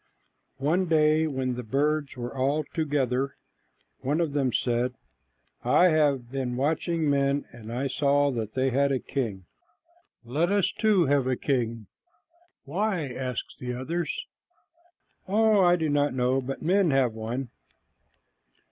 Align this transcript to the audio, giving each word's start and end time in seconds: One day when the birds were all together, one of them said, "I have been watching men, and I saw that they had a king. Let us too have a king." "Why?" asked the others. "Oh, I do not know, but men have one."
One 0.57 0.87
day 0.87 1.27
when 1.27 1.53
the 1.53 1.61
birds 1.61 2.17
were 2.17 2.35
all 2.35 2.63
together, 2.73 3.35
one 3.99 4.19
of 4.19 4.33
them 4.33 4.51
said, 4.51 4.95
"I 5.63 5.89
have 5.89 6.31
been 6.31 6.55
watching 6.57 7.07
men, 7.07 7.45
and 7.53 7.71
I 7.71 7.85
saw 7.85 8.31
that 8.31 8.55
they 8.55 8.71
had 8.71 8.91
a 8.91 8.97
king. 8.97 9.45
Let 10.25 10.51
us 10.51 10.71
too 10.71 11.05
have 11.05 11.27
a 11.27 11.35
king." 11.35 11.85
"Why?" 12.65 13.09
asked 13.13 13.57
the 13.59 13.75
others. 13.75 14.25
"Oh, 15.27 15.61
I 15.63 15.75
do 15.75 15.87
not 15.87 16.15
know, 16.15 16.41
but 16.41 16.63
men 16.63 16.89
have 16.89 17.13
one." 17.13 17.49